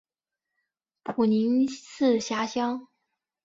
[1.03, 2.87] 普宁市辖乡。